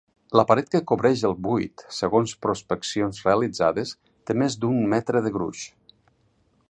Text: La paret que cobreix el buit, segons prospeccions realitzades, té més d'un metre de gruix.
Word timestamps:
La 0.39 0.43
paret 0.51 0.69
que 0.75 0.79
cobreix 0.91 1.21
el 1.29 1.35
buit, 1.47 1.83
segons 1.97 2.33
prospeccions 2.45 3.21
realitzades, 3.29 3.93
té 4.31 4.41
més 4.45 4.57
d'un 4.65 4.81
metre 4.95 5.23
de 5.27 5.35
gruix. 5.37 5.69